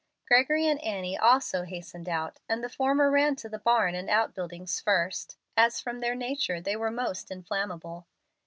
Gregory 0.27 0.65
and 0.65 0.81
Annie 0.81 1.15
also 1.15 1.61
hastened 1.61 2.09
out, 2.09 2.39
and 2.49 2.63
the 2.63 2.69
former 2.69 3.11
ran 3.11 3.35
to 3.35 3.47
the 3.47 3.59
barn 3.59 3.93
and 3.93 4.09
out 4.09 4.33
buildings 4.33 4.79
first, 4.79 5.37
as 5.55 5.79
from 5.79 5.99
their 5.99 6.15
nature 6.15 6.59
they 6.59 6.75
were 6.75 6.89
most 6.89 7.29
inflammable. 7.29 8.07